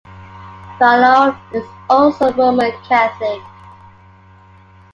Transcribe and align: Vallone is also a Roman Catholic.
Vallone 0.79 1.37
is 1.53 1.63
also 1.87 2.29
a 2.29 2.33
Roman 2.33 2.71
Catholic. 2.85 3.39